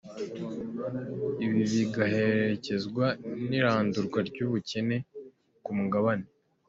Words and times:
Ibi 1.45 1.61
bigaherekezwa 1.73 3.05
n’irandurwa 3.49 4.19
ry’ubukene 4.29 4.97
ku 5.63 5.71
mugabane. 5.77 6.25